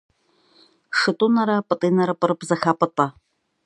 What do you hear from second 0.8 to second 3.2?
Шытӏунэрэ Пӏытӏинэрэ пӏырыпӏ зэхапӏытӏэ.